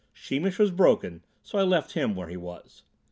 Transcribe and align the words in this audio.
Sheemish 0.15 0.57
was 0.57 0.71
broken, 0.71 1.21
so 1.43 1.59
I 1.59 1.61
left 1.61 1.91
him 1.93 2.15
where 2.15 2.27
he 2.27 2.35
was. 2.35 2.81